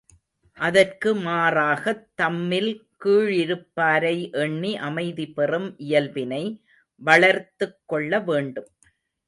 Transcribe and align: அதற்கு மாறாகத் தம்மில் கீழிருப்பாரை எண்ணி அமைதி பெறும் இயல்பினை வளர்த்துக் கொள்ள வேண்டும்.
அதற்கு 0.57 1.09
மாறாகத் 1.17 2.01
தம்மில் 2.21 2.71
கீழிருப்பாரை 3.05 4.15
எண்ணி 4.39 4.77
அமைதி 4.87 5.27
பெறும் 5.31 5.69
இயல்பினை 5.79 6.43
வளர்த்துக் 7.01 7.79
கொள்ள 7.85 8.19
வேண்டும். 8.21 8.69